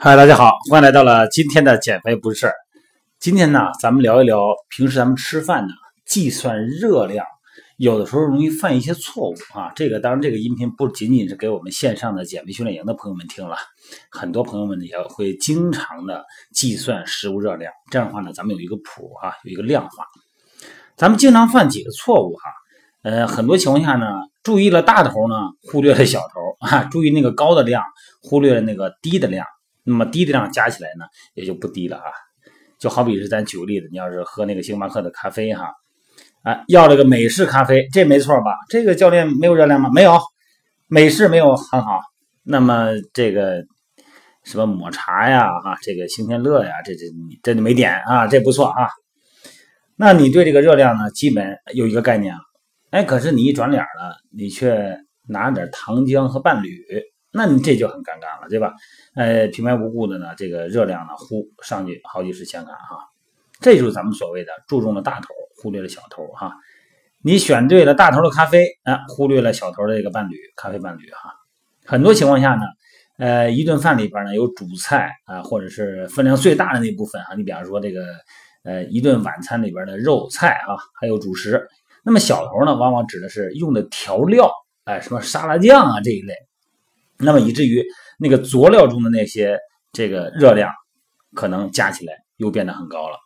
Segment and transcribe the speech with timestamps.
[0.00, 2.54] 嗨，大家好，欢迎来到了今天的减肥不是事儿。
[3.18, 5.70] 今天呢，咱们聊一聊平时咱们吃饭呢，
[6.06, 7.26] 计算热量，
[7.78, 9.72] 有的时候容易犯一些错误啊。
[9.74, 13.56] 这个当然，这个音频不仅仅是给我们线上的减肥训练营的朋友们听了，
[14.08, 16.24] 很多朋友们呢也会经常的
[16.54, 17.72] 计算食物热量。
[17.90, 20.04] 这样的话呢，咱们有一个谱啊，有一个量化。
[20.96, 22.52] 咱们经常犯几个错误哈，
[23.02, 24.06] 呃，很多情况下呢，
[24.44, 25.34] 注意了大头呢，
[25.72, 27.82] 忽略了小头啊，注意那个高的量，
[28.22, 29.44] 忽略了那个低的量。
[29.84, 32.10] 那么低的量加起来呢，也就不低了啊。
[32.78, 35.72] 就好比是咱举个例子，你要是喝那个星巴克的咖啡哈，
[36.42, 38.52] 啊，要了个美式咖啡，这没错吧？
[38.68, 39.90] 这个教练没有热量吗？
[39.92, 40.16] 没有，
[40.86, 42.00] 美式没有很好。
[42.44, 43.64] 那么这个
[44.44, 47.06] 什么抹茶呀，哈，这个星天乐呀，这这
[47.42, 48.88] 这就没点啊，这不错啊。
[49.96, 52.40] 那你对这个热量呢，基本有一个概念了。
[52.90, 56.70] 哎，可是你一转脸了，你却拿点糖浆和伴侣。
[57.30, 58.72] 那你这就很尴尬了，对吧？
[59.14, 63.08] 呃，平白无故的呢，这个热量呢，忽上去好几十千卡哈，
[63.60, 66.52] 这就是咱们所谓的注重了大头，忽略了小头哈。
[67.20, 71.34] 你选对了大头的咖啡啊，忽略了小头的这个伴侣，咖啡伴侣哈。
[71.84, 72.62] 很多情况下呢，
[73.18, 78.06] 呃，一顿饭里边呢有主菜啊，或者是分量最大的那部分啊，你比方说这个
[78.62, 81.66] 呃一顿晚餐里边的肉菜啊，还有主食。
[82.04, 84.50] 那么小头呢，往往指的是用的调料，
[84.84, 86.34] 哎，什么沙拉酱啊这一类。
[87.18, 87.84] 那么以至于
[88.18, 89.58] 那个佐料中的那些
[89.92, 90.70] 这个热量，
[91.34, 93.16] 可能加起来又变得很高了。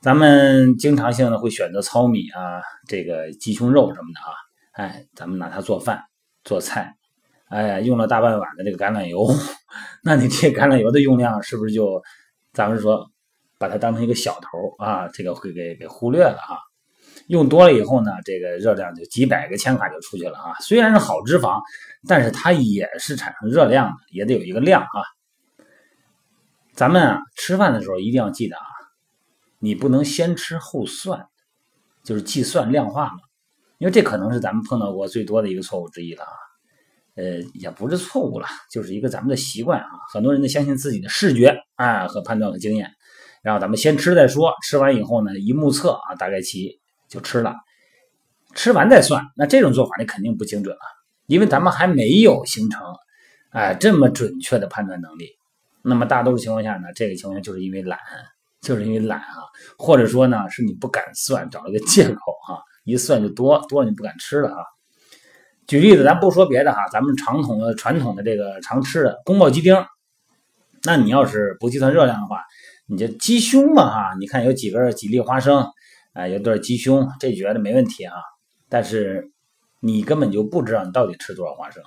[0.00, 4.34] 咱们经常性的会选择糙米啊，这个鸡胸肉什么的啊，
[4.72, 6.02] 哎，咱们拿它做饭
[6.44, 6.94] 做菜，
[7.48, 9.26] 哎，用了大半碗的这个橄榄油，
[10.04, 12.02] 那你这橄榄油的用量是不是就，
[12.52, 13.10] 咱们说
[13.58, 16.58] 把它当成一个小头啊，这个会给给忽略了啊。
[17.28, 20.54] 用多了以后呢，这个热量就几百个千卡就出去了啊！
[20.60, 21.60] 虽然是好脂肪，
[22.06, 25.00] 但是它也是产生热量的，也得有一个量啊。
[26.74, 28.66] 咱们啊吃饭的时候一定要记得啊，
[29.58, 31.26] 你不能先吃后算，
[32.02, 33.18] 就是计算量化嘛。
[33.78, 36.32] 因为这可能是咱们碰到过最多的一个错误之一了啊。
[37.16, 39.88] 呃，也不是错误了，就是一个咱们的习惯啊。
[40.12, 42.90] 很多人呢相信自己的视觉啊和判断和经验，
[43.42, 46.80] 然后咱们先吃再说，吃完以后呢一目测啊，大概其。
[47.14, 47.54] 就吃了，
[48.56, 49.24] 吃完再算。
[49.36, 50.82] 那这种做法你肯定不精准了，
[51.26, 52.82] 因为咱们还没有形成，
[53.50, 55.28] 哎，这么准确的判断能力。
[55.80, 58.00] 那么大多数情况下呢，这个情况就是因为懒，
[58.60, 59.46] 就是因为懒啊，
[59.78, 64.64] 或者说呢是你不敢算，找了个借口啊，一算就多多了，你不敢吃了啊。
[65.68, 69.76] 举例子，咱不说别的哈，咱们传统的传统的这个常吃的宫保鸡丁，
[70.82, 72.42] 那你要是不计算热量的话，
[72.86, 75.64] 你这鸡胸嘛哈，你看有几根几粒花生。
[76.14, 78.14] 啊，有段鸡胸，这觉得没问题啊。
[78.68, 79.30] 但是
[79.80, 81.82] 你根本就不知道你到底吃多少花生，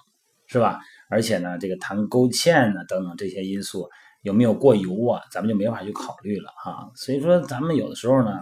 [0.45, 0.79] 是吧？
[1.09, 3.89] 而且呢，这个糖勾芡呢等等这些因素
[4.21, 6.91] 有没有过油啊，咱们就没法去考虑了哈。
[6.95, 8.41] 所以说，咱们有的时候呢，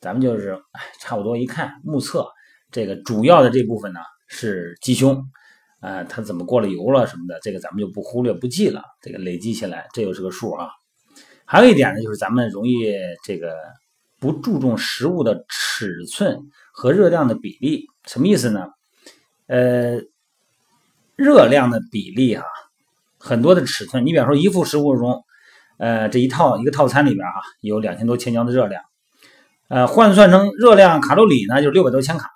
[0.00, 2.26] 咱们就是哎，差不多一看目测，
[2.70, 3.98] 这个主要的这部分呢
[4.28, 5.22] 是鸡胸，
[5.80, 8.82] 啊，它怎么过了油了什么的，这个咱们就不忽略不计了。
[9.02, 10.70] 这个累积起来，这又是个数啊。
[11.44, 12.94] 还有一点呢，就是咱们容易
[13.24, 13.54] 这个。
[14.18, 16.38] 不注重食物的尺寸
[16.72, 18.68] 和热量的比例，什么意思呢？
[19.46, 20.00] 呃，
[21.16, 22.42] 热量的比例啊，
[23.18, 25.22] 很多的尺寸，你比方说一副食物中，
[25.78, 28.82] 呃，这一套一个套餐里边啊，有两千多千焦的热量，
[29.68, 32.30] 呃，换算成热量卡路里呢，就是六百多千卡。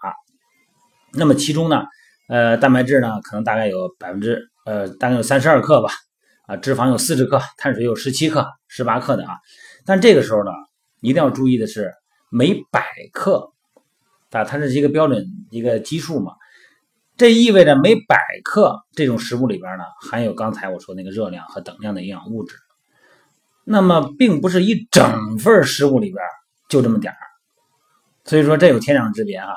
[1.15, 1.85] 那么其中呢，
[2.29, 5.91] 呃，蛋白质呢，可能大概有百分之呃，大概有三十二克吧，
[6.47, 9.37] 啊，脂肪有四十克，碳水有十七克、十八克的啊。
[9.87, 10.51] 但这个时候呢。
[11.01, 11.93] 一定要注意的是，
[12.31, 13.53] 每百克
[14.31, 16.33] 啊，它是一个标准一个基数嘛，
[17.17, 22.57] 这意味着每百克这种食物里边呢，含有刚才我说那个热量和等量的营养物质。
[23.65, 26.23] 那么，并不是一整份食物里边
[26.69, 27.19] 就这么点儿，
[28.25, 29.49] 所以说这有天壤之别啊。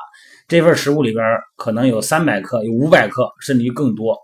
[0.48, 1.24] 这份食物里边
[1.56, 4.18] 可能有三百克，有五百克，甚至于更多。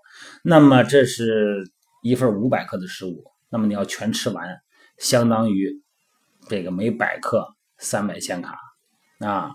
[0.43, 1.71] 那么，这是
[2.03, 4.57] 一份五百克的食物，那么你要全吃完，
[4.97, 5.81] 相当于。
[6.49, 7.47] 这个每百克
[7.77, 8.57] 三百千卡
[9.19, 9.51] 啊，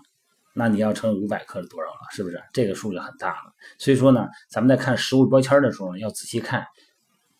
[0.55, 1.97] 那你要乘五百克是多少了？
[2.11, 2.41] 是不是？
[2.53, 3.53] 这个数就很大了。
[3.77, 6.65] 所以说呢，咱们在看食物标签的时候呢，要仔细看，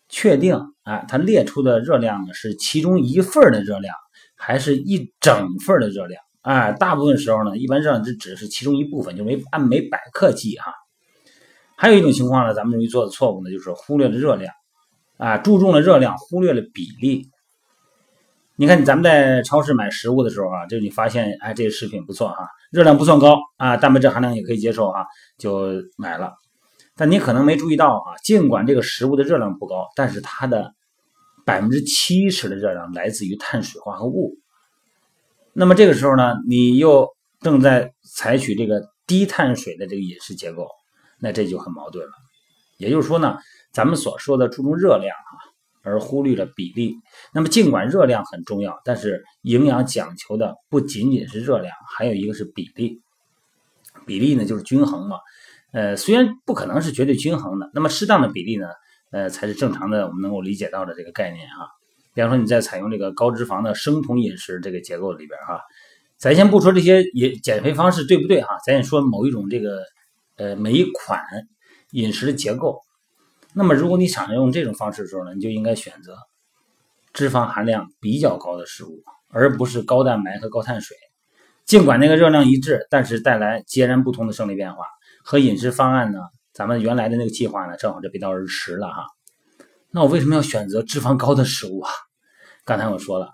[0.08, 3.94] 确定啊，它列出的热量呢是其中一份的热量，
[4.36, 6.22] 还是一整份的热量？
[6.42, 10.72] 哎，大部分时候呢，一般热量只只是其中一部分，就没按每百克计哈。
[11.76, 14.52] 还有一种情况呢，咱们容易做的错误呢，就是忽略了热量
[15.16, 17.30] 啊，注重了热量，忽略了比例。
[18.58, 25.04] 你看，咱们在超市买食物的时候啊，就你发现，哎，这个食品不错哈，热量不算高啊，蛋白质含量也可以接受啊，
[25.36, 26.32] 就买了。
[26.96, 30.72] 但你可能没注意到啊，尽管这个食物的热量不高，但是它的
[31.44, 34.32] 百分之七十的热量来自于碳水化合物。
[35.52, 37.06] 那么这个时候呢，你又
[37.40, 40.66] 正在采取这个低碳水的这个饮食结构，
[41.20, 42.12] 那这就很矛盾了。
[42.78, 43.36] 也就是说呢，
[43.70, 45.36] 咱们所说的注重热量啊，
[45.86, 46.96] 而忽略了比例。
[47.32, 53.00] 那么尽管热量很重要，但是营养讲求的不仅仅是热量，还有一个是比例。
[54.04, 55.16] 比例呢就是均衡嘛。
[55.72, 58.68] 呃，虽然不可能是绝对均衡的，那么适当的比例呢，
[59.10, 61.68] 呃，才是正常的我们能够理解到的这个概念哈。
[62.14, 65.60] 比方说你在采用这个高脂肪的生酮饮食这个结构里边哈，
[66.18, 69.82] 咱先不说这些也减肥方式对不对哈，咱也说某一种这个
[70.36, 71.22] 呃每一款
[71.92, 72.80] 饮食的结构。
[73.58, 76.14] 那么如果你想用这种方式的时候呢，你就应该选择
[77.14, 80.94] 脂肪含量比较高的食物，而不是高蛋白和高碳水。
[81.64, 84.84] 尽管那个热量一致，但是带来截然不同的生理变化
[85.24, 86.18] 和饮食方案呢，
[86.52, 89.06] 咱们原来的那个计划呢，正好就背道而驰了哈。
[89.90, 91.90] 那我为什么要选择脂肪高的食物啊？
[92.66, 93.30] 刚才我说了，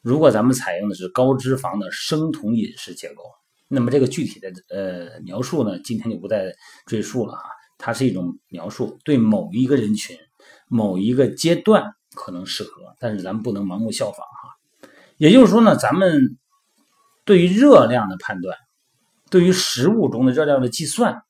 [0.00, 3.24] 如果咱们采用的是高脂肪的生酮饮食结构，
[3.68, 6.50] 那么这个具体的呃描述呢，今天就不再
[6.86, 7.42] 赘述了哈。
[7.78, 10.16] 它是一种描述，对某一个人群、
[10.68, 14.88] 某一个阶段可能适合，但是咱们不能盲目效仿哈。
[15.16, 16.36] 也就是说呢，咱们
[17.24, 18.56] 对于热量的判断，
[19.30, 21.22] 对于食物中的热量的计算，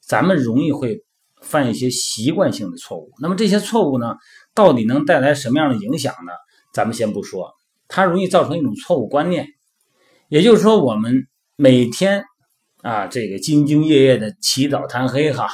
[0.00, 1.04] 咱们容易会
[1.40, 3.12] 犯一些习惯性的错误。
[3.20, 4.16] 那么这些错误呢，
[4.54, 6.32] 到底能带来什么样的影响呢？
[6.72, 7.52] 咱们先不说，
[7.86, 9.46] 它容易造成一种错误观念，
[10.28, 12.24] 也就是说，我们每天
[12.82, 15.48] 啊，这个兢兢业业的起早贪黑哈，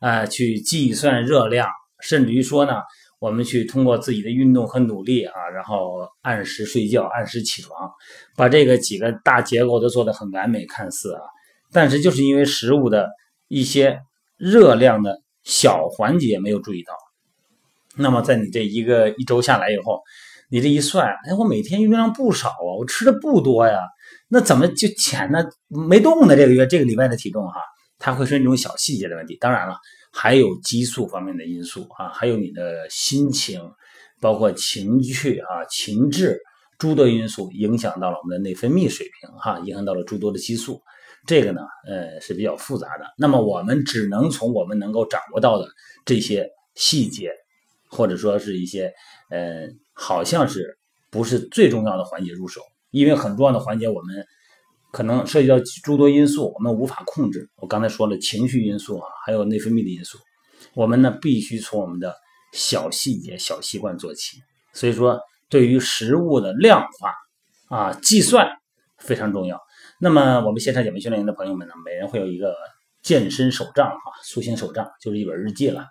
[0.00, 1.68] 啊，去计算热量，
[2.00, 2.74] 甚至于说呢，
[3.18, 7.90] 我们去通过自己的运动和努力啊，然后按时睡觉，按时起床，
[8.36, 11.20] 把这个几个大结构都做得很完美，看似啊，
[11.72, 13.08] 但是就是因为食物的
[13.48, 14.00] 一些
[14.36, 16.92] 热量的小环节没有注意到，
[17.96, 20.00] 那么在你这一个一周下来以后。
[20.48, 23.80] 你这一算，哎，我每天运动量不少啊，我吃的不多呀，
[24.28, 25.44] 那怎么就减呢？
[25.66, 26.36] 没动呢？
[26.36, 27.60] 这个月这个礼拜的体重哈，
[27.98, 29.36] 它会是那种小细节的问题。
[29.40, 29.76] 当然了，
[30.12, 33.60] 还有激素方面的因素啊，还有你的心情，
[34.20, 36.38] 包括情绪啊、情志
[36.78, 40.80] 诸多因素影响到了我们的内分泌水平哈，影响到了诸多的激素。
[41.26, 43.04] 这个呢，呃，是比较复杂的。
[43.18, 45.66] 那么我们只能从我们能够掌握到的
[46.04, 47.30] 这些细节，
[47.88, 48.92] 或者说是一些
[49.30, 49.68] 呃。
[49.98, 50.78] 好像是
[51.10, 52.60] 不是最重要的环节入手，
[52.90, 54.26] 因为很重要的环节我们
[54.96, 57.50] 可能涉及到诸多因素，我们无法控制。
[57.56, 60.16] 我刚才说了情绪因素啊，还有内分泌的因素，
[60.72, 62.14] 我们呢必须从我们的
[62.54, 64.38] 小细节、小习惯做起。
[64.72, 65.20] 所以说，
[65.50, 67.12] 对于食物的量化
[67.76, 68.48] 啊计算
[68.96, 69.60] 非常重要。
[70.00, 72.54] 那么我们线上减肥训练营的朋友们呢，每人会有一个
[73.02, 75.84] 健身手账哈，塑形手账就是一本日记了。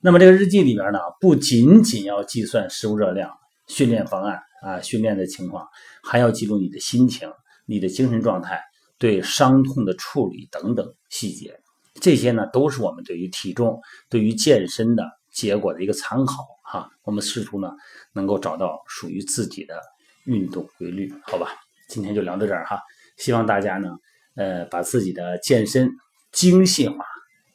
[0.00, 3.30] 那么这个日记里边呢，不仅仅要计算食物热量、
[3.68, 5.68] 训练方案啊、训练的情况，
[6.02, 7.30] 还要记录你的心情、
[7.66, 8.60] 你的精神状态、
[8.98, 11.58] 对伤痛的处理等等细节。
[12.00, 16.90] 这些呢，都是我们对于体重、对于健身的结果的一个参考哈。
[17.02, 17.70] 我们试图呢，
[18.12, 19.80] 能够找到属于自己的
[20.24, 21.48] 运动规律，好吧？
[21.88, 22.80] 今天就聊到这儿哈，
[23.16, 23.90] 希望大家呢，
[24.36, 25.90] 呃，把自己的健身
[26.32, 27.04] 精细化。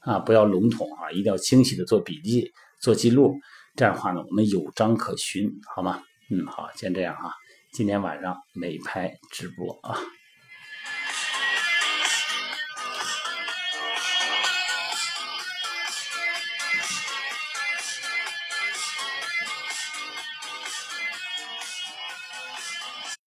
[0.01, 2.49] 啊，不要笼统啊，一定要清晰的做笔记、
[2.81, 3.37] 做记录，
[3.75, 6.01] 这样的话呢，我们有章可循，好吗？
[6.31, 7.33] 嗯，好，先这样啊，
[7.71, 9.95] 今天晚上美拍直播啊。